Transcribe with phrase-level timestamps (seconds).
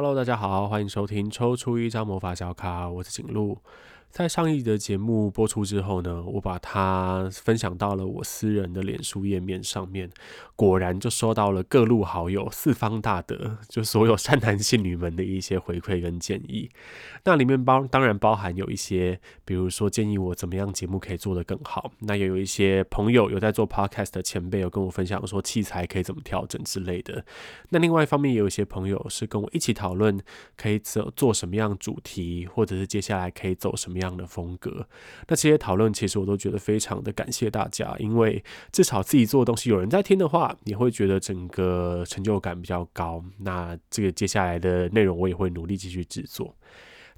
[0.00, 3.58] Hello，大家好，欢迎收听抽出一张魔法小卡，我是景路。
[4.10, 10.10] 在上一集的节目播出之后呢，我把它分享到了我私人的脸书页面上面，
[10.56, 16.68] 果然就收到了各路好友四方大德，就所有善男信女们的一些回馈跟建议。
[17.24, 21.92] 那里面包当然包含有一些，比如说建议我怎么样节目可以做得更好。
[22.00, 27.24] 那也有一些朋友有在做 podcast 的前辈有跟我分享说器材可以怎么调整之类的。
[27.68, 30.18] 那另外一方面也有一些朋友是跟我一起讨论
[30.56, 34.86] 可以走做什么样主题，或者是接下来可以走什么样样的风格，
[35.28, 43.22] 那这些讨论其实我都觉得非常的感谢大家，因为至少自己做的东西有人在听的话，你会觉得整个成就感比较高。
[43.40, 46.56] 那这个接下来的内容我也会努力继续制作。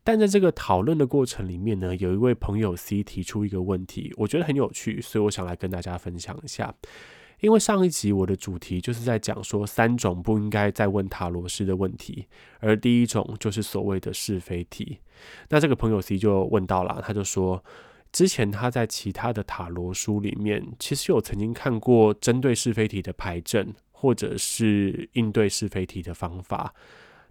[0.02, 6.74] 但在这个讨论的过程里面呢，有一位朋友 C 提出一个问题，我觉得很有趣，所以我想来跟大家分享一下。
[7.40, 12.26] 因为上一集我的主题就是在讲说三种不应该再问塔罗师的问题，
[12.60, 14.98] 而第一种就是所谓的是非题。
[15.48, 17.62] 那这个朋友 C 就问到了，他就说，
[18.12, 26.74] 之前他在其他的塔罗书里面，其实有曾经看过针对是非题的牌阵，或者是应对是非题的方法。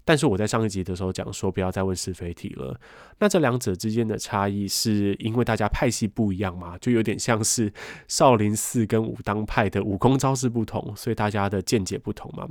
[0.10, 2.76] 但是我在上一集的时候讲说，不要再问是非题了。
[3.20, 6.76] 那这两者之间的差异，是因为大家派系不一样嘛？
[6.80, 7.72] 就有点像是
[8.08, 12.50] 少林寺跟武当派的武功招式不同，所以大家的见解不同嘛。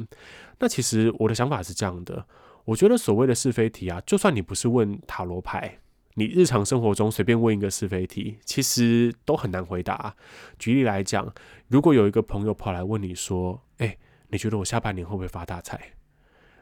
[0.61, 2.25] 那其实我的想法是这样的，
[2.65, 5.81] 我觉得所谓的是非题啊，就算你不是问塔罗牌，
[6.15, 10.15] 你日常生活中随便问一个是非题，其实都很难回答。
[10.61, 11.35] 举例来讲，
[11.67, 15.95] 如果有一个朋友跑来问你说：“诶，你觉得我下半年会不会发大财？”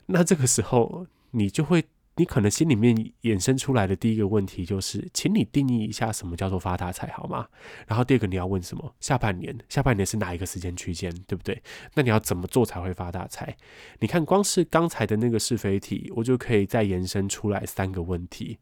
[0.07, 7.49] 那这个时候，你就会，你可能心里面衍生出来的第一个问题就是，请你定义一下什么叫做发大财，好吗？
[7.87, 8.95] 然后第二个你要问什么？
[9.01, 11.61] 下半年，下半年是哪一个时间区间，对不对？
[11.95, 13.57] 那你要怎么做才会发大财？
[13.99, 18.59] 你看，光是刚才的那个是非题，我就可以再延伸出来三个问题，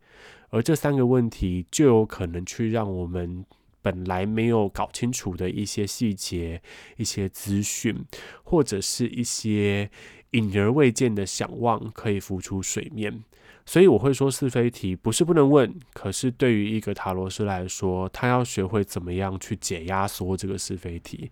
[0.48, 3.45] 而这三个问题就有可能去让我们
[3.83, 6.63] 本来没有搞清楚的一些细节、
[6.96, 8.05] 一些资讯，
[8.42, 9.90] 或者是一些。
[10.34, 13.22] 隐而未见的想望可以浮出水面，
[13.67, 21.30] 所以我会说是非题不是不能问，可是对于一个塔罗师来说，他要学会怎么样去解压缩这个是非题。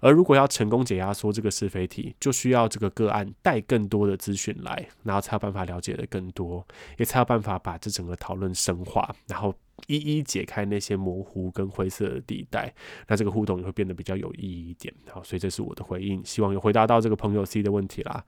[0.00, 6.66] 而如果要成功解压缩这个是非题，就需要这个个案带更多的资讯来，然后才有办法了解的更多，
[6.98, 9.54] 也才有办法把这整个讨论深化，然后。
[9.88, 12.72] 一一解开那些模糊跟灰色的地带，
[13.08, 14.94] 那这个互动也会变得比较有意义一点。
[15.10, 18.24] 好，所以这是我的回应，希望有回答到这个朋友 C 的问题啦。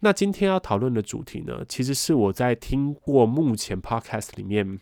[0.00, 4.78] 那今天要讨论的主题呢，其实是我在听过目前 Podcast 里面，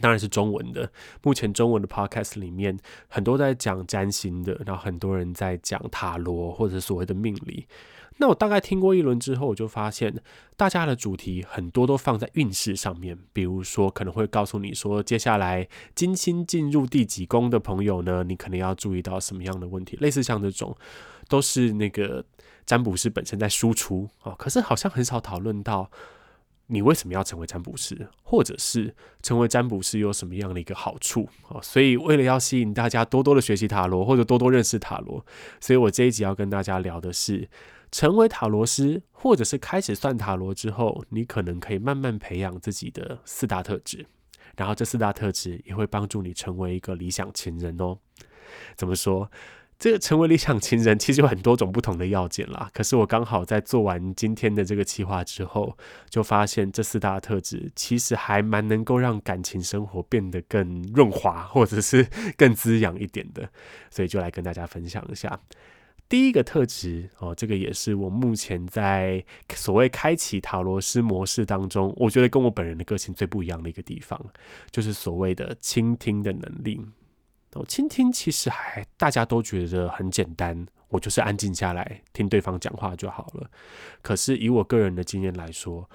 [0.00, 0.90] 当然是中文的，
[1.22, 2.78] 目前中文的 Podcast 里面
[3.08, 7.66] 很多在讲占星的，然后很多人在讲塔罗或者所谓的命理。
[8.20, 10.12] 那我大概听过一轮之后，我就发现
[10.56, 20.76] 大家的主题很多都放在运势上面，比如说可能会告诉你说，接下来金星进入第几宫的朋友呢，你可能要注意到什么样的问题，类似像这种，
[21.28, 22.24] 都是那个
[22.68, 24.36] 占卜师本身在输出啊。
[24.38, 25.90] 可是好像很少讨论到
[26.66, 31.58] 你为什么要成为占卜师，或者是成为占卜师有什么样的一个好处啊。
[31.62, 35.24] 所以为了要吸引大家多多的学习塔罗，或者多多认识塔罗，
[35.58, 37.48] 所以我这一集要跟大家聊的是。
[37.90, 44.04] 成为塔罗师，或者是开始算塔罗之后，你可能可以慢慢培养自己的四大特质，
[44.58, 47.96] 然后这四大特质也会帮助你成为一个理想情人哦。
[48.76, 49.30] 怎么说？
[49.78, 52.68] 这个成为理想情人其实有很多种不同的要件啦。
[52.74, 55.76] 可是我刚好在做完今天的这个企划之后，
[56.10, 63.48] 就发现这四大特质其实还蛮能够让感情生活变得更润滑，或者是更滋养一点的。
[63.90, 65.38] 所以就来跟大家分享一下。
[66.08, 69.22] 第一个特质哦，这个也是我目前在
[69.54, 74.18] 所谓开启塔罗师模式当中，我觉得跟我本人的个性最不一样的一个地方，
[74.70, 76.80] 就是所谓的倾听的能力。
[77.54, 83.50] 哦，倾听其实还大家都觉得很简单，我就是安静下来听对方讲话就好了。
[84.02, 85.88] 可是以我个人的经验来说，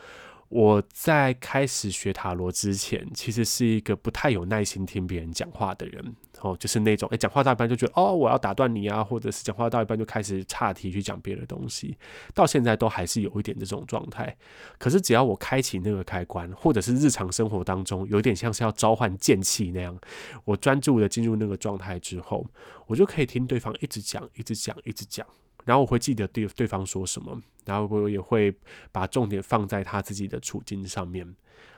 [0.53, 11.97] 我在开始学塔罗之前，其实是一个不太有耐心听别人讲话的人哦，就是那种诶，讲话到一半就觉得哦，我要打断你啊，或者是讲话到一半就开始岔题去讲别的东西，
[12.35, 14.37] 到现在都还是有一点这种状态。
[14.77, 19.99] 可是只要我开启那个开关，或者是日常生活当中有点像是要召唤剑气那样，
[20.45, 22.45] 我专注的进入那个状态之后，
[22.85, 25.25] 我就可以听对方一直讲，一直讲，一直讲。
[25.65, 28.53] 然后我会记得对对方说什么，然后我也会
[28.91, 31.35] 把重点放在他自己的处境上面。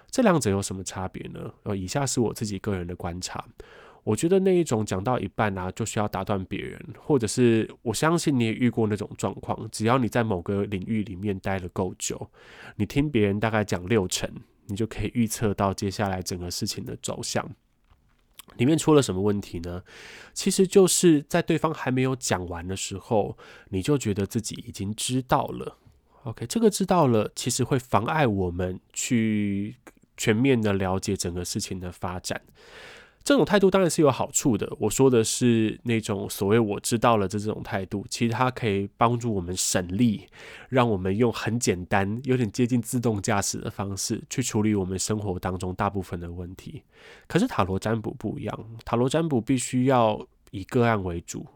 [0.10, 1.54] 这两者有什么差别呢？
[1.64, 3.44] 呃，以下是我自己个人的观察。
[4.04, 9.68] 我觉得那一种讲到一半啊，就需要打断别人，或者是我相信你也遇过那种状况。
[9.72, 12.30] 只要你在某个领域里面待了够久，
[12.76, 14.30] 你听别人大概讲六成，
[14.68, 17.50] 你就可以预测到接下来整个事情的走向。
[18.58, 19.84] 里面出了什么问题呢？
[20.34, 23.38] 其实就是在对方还没有讲完的时候，
[23.70, 25.78] 你就觉得自己已经知道了。
[26.24, 29.76] OK，这个知道了，其实会妨碍我们去
[30.18, 32.42] 全面的了解整个事情的发展。
[33.26, 34.72] 这种态度当然是有好处的。
[34.80, 40.28] 我说的是那种所谓我知道了的这种态度，其实它可以帮助我们省力，
[40.70, 46.84] 让我们用很简单、有点接近自动驾驶的方式去处理我们生活当中大部分的问题。
[47.28, 51.48] 可是塔罗占卜不一样，塔罗占卜必须要以个案为主。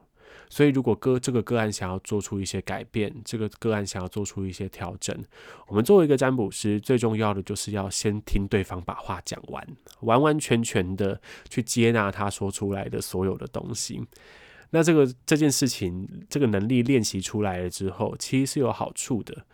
[0.49, 5.15] 所以，如果个这个个案想要做出一些改变，这个个案想要做出一些调整，
[5.67, 9.67] 我们作为一个占卜师，最重要的就是要先听对方把话讲完，
[10.01, 14.01] 完完全全的去接纳他说出来的所有的东西。
[14.71, 19.45] 那这个这件事情，这个能力练习出来了之后，其实是有好处的。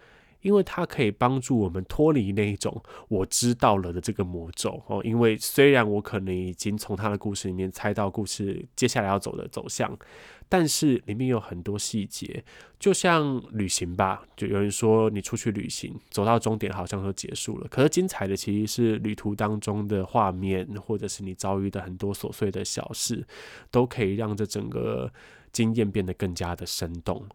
[0.41, 5.01] 因为它可以帮助我们脱离那一种我知道了的这个魔咒哦。
[5.03, 9.97] 因为虽然我可能已经从他的故事里面猜到故事接下来要走的走向，
[10.47, 12.43] 但是里面有很多细节，
[12.79, 23.25] 就像旅行吧，就有人说你出去旅行走到终点好像都结束了，可是精彩的其实是旅途当中的画面，或者是你遭遇的很多琐碎的小事，
[23.71, 25.11] 都可以让这整个
[25.51, 27.25] 经验变得更加的生动。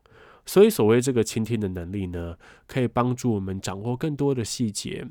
[0.46, 2.36] 所以，所谓这个倾听的能力呢，
[2.66, 5.06] 可以帮助我们掌握更多的细节，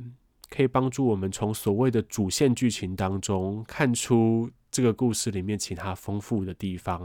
[0.50, 4.50] 可以帮助我们从所谓的主线剧情当中看出
[4.80, 7.00] 这个故事里面其他丰富的地方。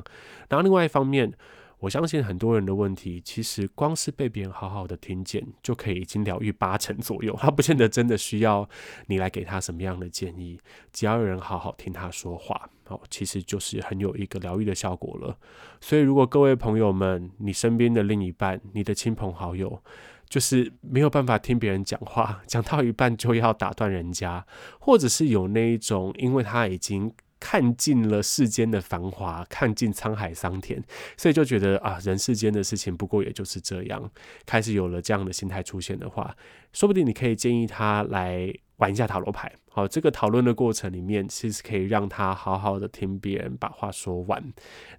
[0.48, 1.32] 然后，另外一方面，
[1.80, 7.34] 我相信很多人的问题，其实光是被别人好好的听见，就可以已经疗愈八成左右。
[7.42, 8.68] 他不见得真的需要
[9.06, 10.60] 你来给他什么样的建议，
[10.92, 15.36] 只要有人好好听他说话，哦，其实就是很有一个疗愈的效果了。
[15.80, 19.82] 所以，如果各位朋友们，你身边的另一半、你的亲朋好友，
[20.28, 24.46] 就是没有办法听别人讲话，讲到一半就要打断人家，
[24.78, 27.12] 或者是有那一种，因为他已经。
[27.38, 30.82] 看尽了世间的繁华，看尽沧海桑田，
[31.16, 34.10] 所以就觉得啊，人世间的事情不过也就是这样。
[34.46, 36.34] 开始有了这样的心态出现的话，
[36.72, 39.52] 说不定你可以建议他来玩一下塔罗牌。
[39.70, 44.42] 好，这个讨论的过程里面，其实可以让他好好的听别人把话说完，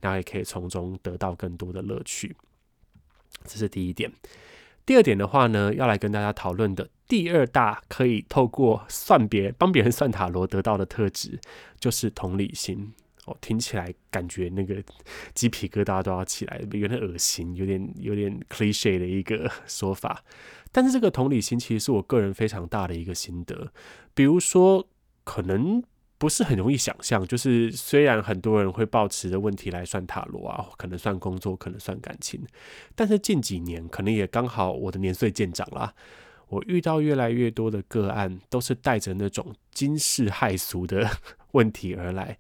[0.01, 2.35] 然后也可以从中得到更多的乐趣。
[3.45, 4.11] 这是第一点。
[4.85, 11.39] 第二点的话呢，要来跟大家讨论的第二大可以透过算别帮别人算塔罗得到的特质，
[11.79, 12.93] 就是同理心。
[13.25, 14.75] 哦，听起来感觉那个
[15.33, 20.23] 鸡皮疙瘩都要起来，有点恶心，有点有点 cliche 的一个说法。
[20.71, 23.71] 但是这个同理心其实是我个人非常大的一个心得。
[24.13, 24.88] 比如说，
[25.23, 25.83] 可能。
[26.25, 32.42] 不是很容易想象，就是虽然很多人会抱持着问题来算塔罗啊，可能算工作，可能算感情，
[32.95, 35.94] 但是近几年可能也刚好我的年岁渐长啦，
[36.50, 41.07] 我遇到越来越多的个案，都是带着那种惊世骇俗的
[41.54, 42.36] 问题而来。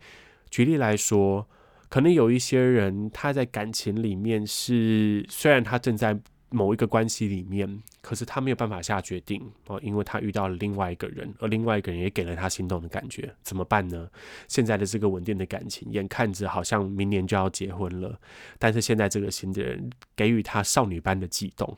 [0.49, 1.47] 举例来说，
[1.87, 6.19] 可能有一些人他在感情里面是，虽然他正在。
[6.49, 14.09] 某一个关系里面，可是他没有办法下决定哦，因为他遇到了另外一个人，而另外一个人也给了他心动的感觉，怎么办呢？
[14.47, 18.19] 现在的这个稳定的感情，眼看着好像明年就要结婚了，
[18.57, 21.77] 但是现在这个新的人给予他少女般的悸动，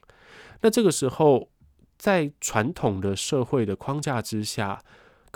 [0.62, 1.50] 那这个时候，
[1.98, 4.82] 在传统的社会的框架之下。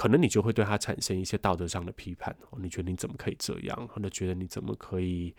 [0.02, 3.88] 可能你就会对他产生一些道德上的批判，你觉得你怎么可以这样？
[3.88, 5.32] 或者觉得你怎么可以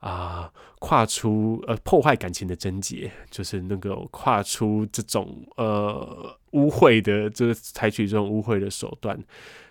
[0.00, 9.22] 啊、跨出呃破坏感情的贞洁，就是那个跨出这种呃污秽的，就是采取这种污秽的手段，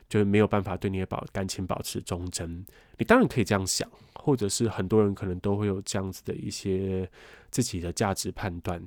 [0.07, 2.63] 就是没有办法对你的保感情保持忠贞。
[2.99, 7.09] 你当然可以这样想，或者是很多人可能都会有这样子的一些
[7.49, 8.79] 自己的价值判断，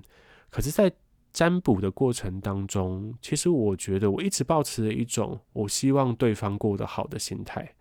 [0.50, 0.92] 可是，在
[1.32, 7.74] 占卜的过程当中，其实我觉得我一直保持着一种我希望对方过得好的心态，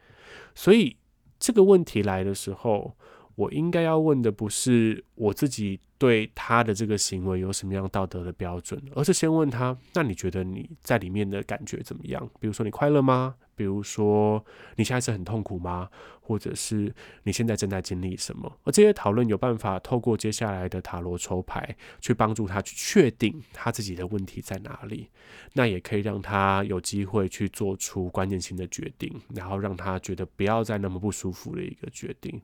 [0.53, 0.95] 所以
[1.39, 2.95] 这个问题来的时候，
[3.35, 12.29] 我应该要问的不是我自己对他的这个行为有什么样道德的标准，而是先问他：那你觉得你在里面的感觉怎么样？
[12.39, 13.35] 比如说你快乐吗？
[13.57, 14.45] 比如说
[14.75, 15.89] 你现在是很痛苦吗？
[16.21, 18.59] 或者是你现在正在经历什么？
[18.63, 25.09] 而这些讨论有办法透过接下来的塔罗抽牌去帮助他去确定他自己的问题在哪里，
[25.53, 32.41] 那也可以让他有机会去做出关键性的决定，然后让他觉得不要再那么不舒服的一个决定。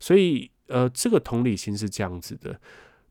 [0.00, 2.60] 所以，呃，这个同理心是这样子的。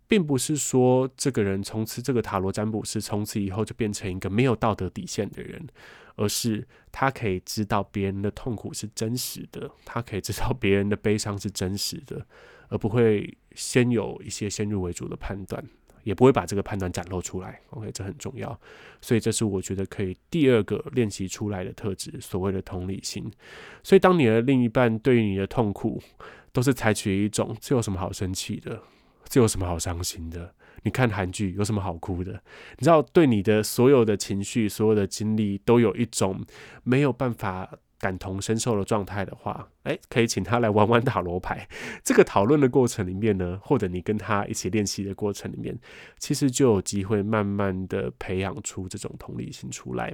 [0.09, 5.67] 并不是说这个人从此这个塔罗占卜师从此以后就变成一个没有道德底线的人，
[6.17, 12.27] 而是他可以知道别人的痛苦是真实的，他可以知道别人的悲伤是真实的，
[12.67, 15.63] 而不会先有一些先入为主的判断，
[16.03, 17.61] 也不会把这个判断展露出来。
[17.69, 18.59] OK，这很重要，
[18.99, 23.31] 所以这是我觉得可以第二个练习出来的特质，所谓的同理心。
[23.83, 26.01] 所以当你的另一半对于你的痛苦
[26.51, 28.81] 都是采取一种这有什么好生气的？
[29.29, 30.53] 这有什么好伤心的？
[30.83, 32.31] 你看韩剧有什么好哭的？
[32.77, 36.43] 你知道，对你的所有的情绪、所有的经历，都有一种
[36.83, 37.69] 没有办法
[37.99, 41.67] 感同身受的状态的话，诶，可以请他来玩玩塔罗牌。
[42.03, 45.77] 这个讨论的过程里面呢，或者你跟他一起练习的过程里面，
[46.19, 50.13] 其实就有机会慢慢的培养出这种同理心出来。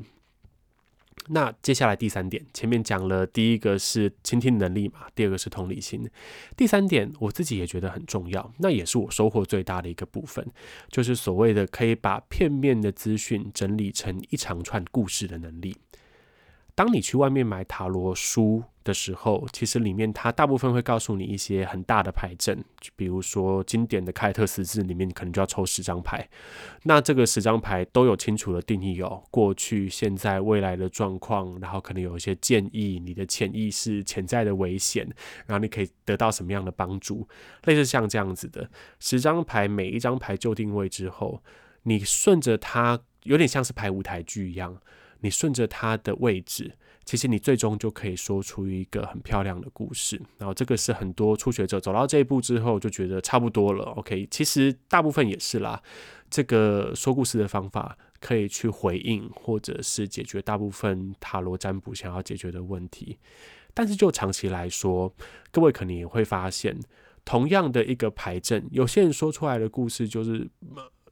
[1.30, 6.10] 那接下来第三点，前面讲了第一个是倾听能力嘛，第二个是同理心，
[6.58, 10.46] 第三点我自己也觉得很重要，那也是我收获最大的一个部分，
[10.90, 15.76] 就是所谓的可以把片面的资讯整理成一长串故事的能力。
[16.76, 26.28] 当你去外面买塔罗书的时候，其实里面它大部分会告诉你一些很大的牌阵，就比如说经典的凯特十字里面，可能就要抽十张牌。
[26.84, 35.08] 那这个十张牌都有清楚的定义哦，过去、现在、未来的状况，然后可能有一些建议，你的潜意识、潜在的危险，
[35.46, 37.28] 然后你可以得到什么样的帮助，
[37.66, 38.68] 类似像这样子的
[39.00, 41.44] 十张牌，每一张牌就定位之后，
[41.84, 44.82] 你顺着它，有点像是排舞台剧一样。
[45.24, 50.22] 你顺着它的位置，其实你最终就可以说出一个很漂亮的故事。
[50.38, 53.86] 然后这个是很多初学者走到这一步之后就觉得差不多了。
[53.96, 55.82] OK，其实大部分也是啦。
[56.30, 63.18] 这个说故事的方法可以去回应或者是解决大部分塔罗占卜想要解决的问题。
[63.74, 65.16] 但是就长期来说，
[65.52, 66.78] 各位可能也会发现，
[67.24, 70.50] 同样的一个牌阵，有些人说出来的故事就是。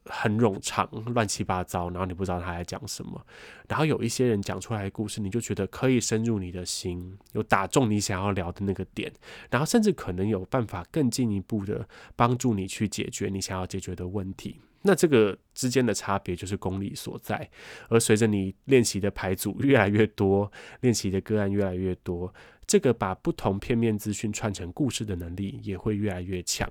[0.05, 3.23] 很冗长，乱七八糟，然后你不知道他在讲什么。
[3.67, 9.11] 然后有一些人讲出来的故事，你就觉得可以深入你的心，有打中你想要聊的那个点，
[9.49, 14.59] 然后甚至可能有办法更进一步的帮助你去解决你想要解决的问题。
[14.83, 17.49] 那这个之间的差别就是功力所在。
[17.89, 22.33] 而随着你练习的牌组越来越多，练习的个案越来越多，
[22.65, 26.69] 这个把不同片面资讯串成故事的能力也会越来越强。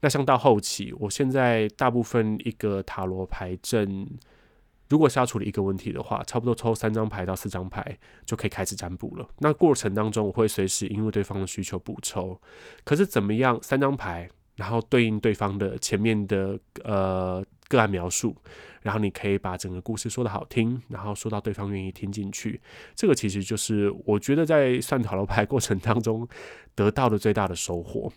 [0.00, 4.06] 那像到后期，我现在大部分一个塔罗牌阵，
[4.88, 9.26] 如果是要处理一个问题的话，差不多抽三张牌到四张牌就可以开始占卜了。
[9.38, 12.40] 那过程当中，我会随时因为对方的需求补抽。
[12.84, 18.36] 可是怎么样，三张牌，然后对应对方的前面的呃个案描述，
[18.82, 22.60] 然后你可以把整个故事说得好听，然后说到对方愿意听进去。
[22.94, 26.28] 这个其实就是我觉得在算塔罗牌过程当中
[26.74, 28.12] 得到的最大的收获。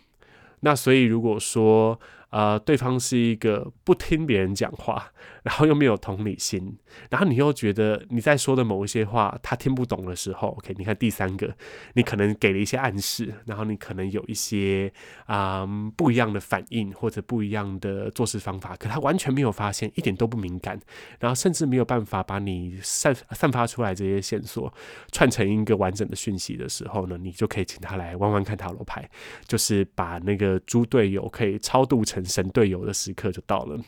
[0.61, 5.11] 那所以，如果说，呃，对方是一个不听别人讲话，
[5.43, 6.77] 然后又没有同理心，
[7.09, 11.55] 然后你又觉得你在说的某一些话他听不懂的时候，OK，你看第三个，
[11.93, 14.91] 你可能给了一些暗示，然后你可能有一些
[15.25, 15.65] 啊、
[15.95, 20.77] 不一样的反应或者不一样的做事方法，可他完全没有发现，一点都不敏感，
[21.21, 24.71] 然后甚至没有办法把你散散发出来这些线索
[25.13, 29.09] 串成一个完整的讯息的时候呢，你就可以请他来玩玩看塔罗牌，
[29.47, 32.16] 就是把那个猪队友可以超度成。
[32.25, 33.81] 神队友的时刻就到了，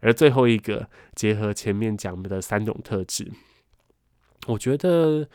[0.00, 3.30] 而最后一个结合前面讲的三种特质，
[4.46, 5.28] 我觉得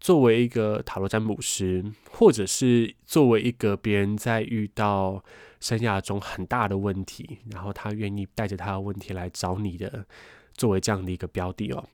[0.00, 5.24] 作为一个塔罗占卜师，或者是作为一个别人在遇到
[5.60, 10.06] 生涯中很大的问题，然后他愿意带着他的问题来找你的，
[10.54, 11.88] 作为这样的一个标的哦，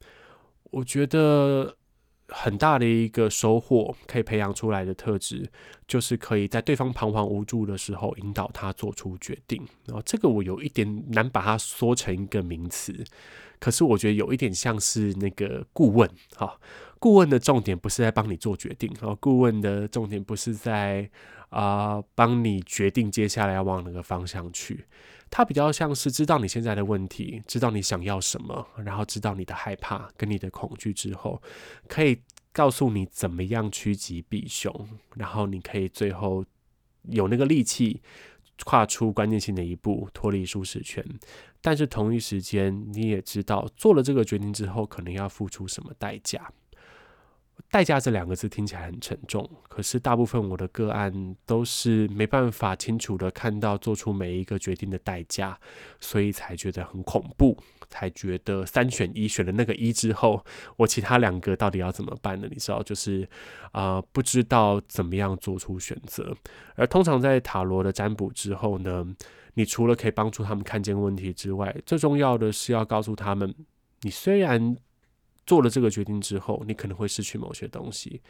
[0.65, 1.77] 我觉得。
[2.31, 5.51] 很大的一个收获，可以培养出来的特质，
[5.87, 9.63] 就是可以在对方彷徨无助的时候，引导他做出决定。
[9.87, 13.05] 然后这个我有一点难把它说成一个名词，
[13.59, 16.09] 可是我觉得有一点像是那个顾问。
[16.37, 16.59] 哈，
[16.99, 21.11] 顾问的重点不是在帮你做决定，然后顾问的重点不是在
[21.49, 24.85] 啊帮你决定接下来要往哪个方向去。
[25.31, 31.41] 他比较像是知道你现在的问题，知道你想要什么，然后知道你的害怕跟你的恐惧之后，
[31.87, 32.21] 可以
[32.53, 36.45] 告诉你怎么样趋吉避凶，然后你可以最后
[37.05, 38.03] 有那个力气
[38.65, 41.05] 跨出关键性的一步，脱离舒适圈。
[41.63, 46.51] 但是同一时间，你也知道做了这个决定之后，可能要付出什么代价。
[47.69, 55.59] 代价这两个字听起来很沉重，可是大部分我的个案都是没办法清楚的看到做出每一个决定的代价，
[56.01, 57.57] 所以才觉得很恐怖，
[57.89, 60.45] 才觉得三选一，选了那个一之后，
[60.77, 62.47] 我其他两个到底要怎么办呢？
[62.51, 63.29] 你知道，就是
[63.73, 66.37] 啊、不知道怎么样做出选择。
[66.77, 69.07] 而通常在塔罗的占卜之后呢，
[69.55, 73.55] 你除了可以帮助他们看见问题之外，最重要的是要告诉他们，
[74.03, 74.77] 你虽然
[75.51, 78.21] 做了这个决定之后，你可能会失去某些东西，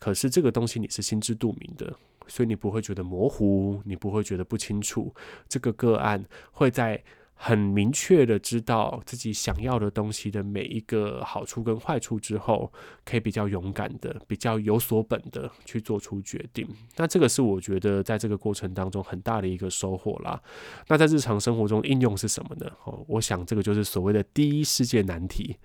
[0.00, 1.94] 可是这个东西你是心知肚明的。
[2.26, 5.14] 所以你不会觉得模糊，你不会觉得不清楚。
[5.46, 7.00] 这个个案会在
[7.34, 12.72] 很明确的知道自己想要的东西的每一个好处跟坏处之后，
[13.04, 16.66] 可以比较勇敢的、比较有所本的去做出决定。
[16.96, 20.42] 那这个是我觉得在这个过程当中很大的一个收获啦。
[20.88, 22.68] 那在日常生活中应用是什么呢？
[22.84, 25.56] 哦，我想这个就是所谓的第一世界难题。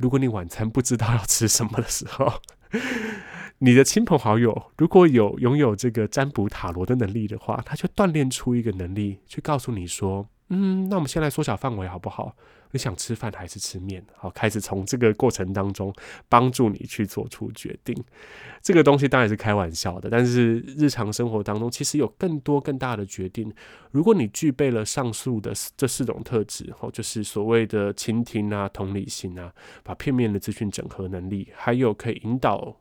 [0.00, 2.32] 如果你晚餐不知道要吃什么的时候，
[3.58, 12.34] 你的亲朋好友如果有拥有这个占卜塔罗的能力的话，他就锻炼出一个能力，去告诉你说，嗯，那我们先来缩小范围好不好？
[12.72, 14.04] 你想吃饭还是吃面？
[14.16, 15.92] 好，开始从这个过程当中
[16.28, 17.96] 帮助你去做出决定。
[18.62, 23.52] 这个东西当然是开玩笑的，但是日常生活当中其实有更多更大的决定。
[23.90, 32.76] 如果你具备了上述的这四种特质，哦，就是所谓的倾听啊、同理心啊、把片面的资讯整合能力，还有可以引导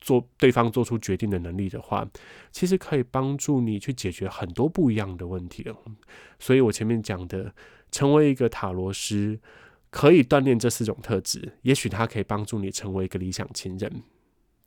[0.00, 2.06] 做对方做出决定的能力的话，
[2.52, 5.64] 其实可以帮助你去解决很多不一样的问题。
[6.38, 7.54] 所以我前面讲的。
[7.90, 9.38] 成为一个塔罗师，
[9.90, 14.02] 可以锻炼这四种特质，也许它可以帮助你成为一个理想情人。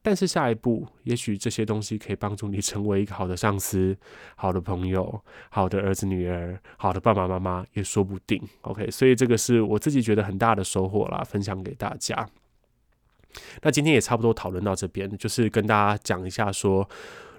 [0.05, 3.97] 但是下一步，也许这些东西可以帮助你成为一个好的上司、
[4.35, 8.41] 好的朋友、好的儿子女儿、好的爸爸妈妈，也说不定。
[8.63, 12.27] OK，所以这个是我自己觉得很大的收获啦，分享给大家。
[13.61, 16.89] 那今天也差不多讨论到这边，就是跟大家讲一下说，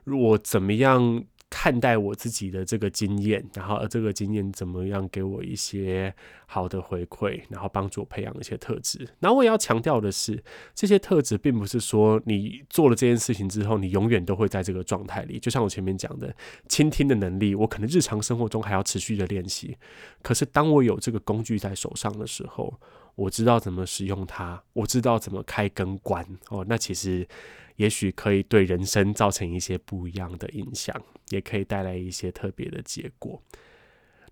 [0.06, 1.22] 我怎么样。
[1.56, 6.12] 看待我自己的这个经验，然后这个经验怎么样给我一些
[6.46, 9.08] 好的回馈，然后帮助我培养一些特质。
[9.20, 10.42] 然后我也要强调的是，
[10.74, 15.38] 这些特质并不是说你做了这件事情之后，你永远都会在这个状态里。
[15.38, 16.34] 就像我前面讲的，
[16.68, 19.78] 倾听的能力，我可能日常生活中还要持续的练习。
[20.22, 22.74] 可是当我有这个工具在手上的时候，
[23.14, 26.26] 我知道怎么使用它，我知道怎么开跟关。
[26.48, 27.28] 哦，那其实。
[27.76, 30.94] 也许可以对人生造成一些不一样的影响，
[31.30, 33.42] 也可以带来一些特别的结果。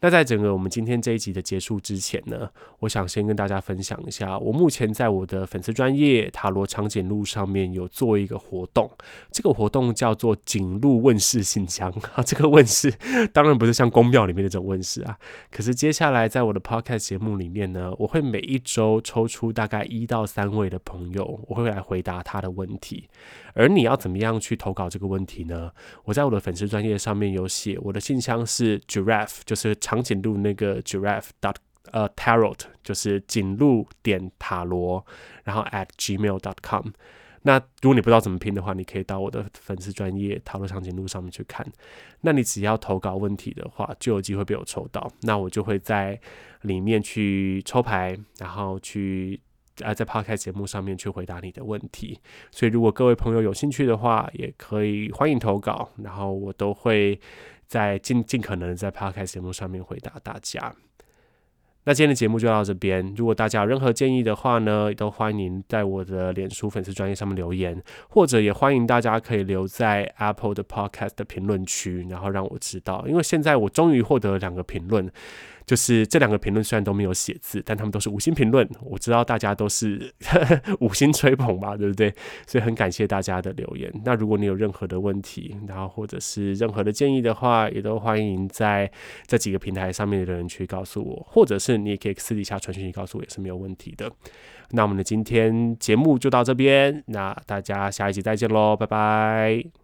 [0.03, 8.91] 那在整个我们今天这一集的结束之前呢，我想先跟大家分享一下，我目前在我的粉丝专业塔罗长颈鹿上面有做一个活动，
[9.31, 12.23] 这个活动叫做颈鹿问世信箱啊。
[12.27, 12.93] 这个问世
[13.33, 15.17] 当然不是像宫庙里面那种问世啊，
[15.53, 23.09] 可是接下来在我的 podcast 节目里面呢，我会每一周抽出大概一到三位的朋友，我会来回答他的问题。
[23.55, 25.71] 而你要怎么样去投稿这个问题呢？
[26.05, 31.57] 我在我的粉丝专业上面有写，我的信箱是 giraffe，就是长颈鹿那个 giraffe dot
[31.91, 35.05] 呃 tarot，就是颈鹿点塔罗，
[35.45, 36.87] 然后 at gmail dot com。
[37.43, 41.67] 那如果你不知道怎么拼的话，你可以到我的粉丝专业塔罗长颈鹿上面去看。
[42.23, 45.13] 那你只要投稿问题的话，就有机会被我抽到。
[45.23, 46.19] 那我就会在
[46.63, 49.39] 里面去抽牌，然后去。
[49.83, 57.19] 啊，在 Podcast 节目上面去回答你的问题，所以如果各位朋友有兴趣的话，也可以欢迎投稿，然后我都会
[57.73, 60.75] 在尽尽可能在 Podcast 节目上面回答大家。
[61.85, 63.15] 那今天的节目就到这边。
[63.17, 73.07] 如果大家有任何建议的话呢，都欢迎在我的脸书粉丝专业上面留言，或者也欢迎大家可以留在 Apple 的 Podcast 的评论区，然后让我知道。
[73.09, 75.11] 因为现在我终于获得了两个评论。
[75.67, 78.69] 就是这两个评论虽然都没有写字，但他们都是五星评论。
[78.83, 82.13] 我知道大家都是呵 呵五星吹捧吧，对不对？
[82.47, 83.93] 所以很感谢大家的留言。
[84.05, 88.91] 那如果你有任何的问题，然后或者是任何的建议的话，也都欢迎在
[89.27, 94.11] 这几个平台上面的人去告诉我，或者是你也可以私底下传讯息告诉我，也是没有问题的。
[94.71, 99.82] 那我们的今天节目就到这边，那大家下一集再见喽，拜拜。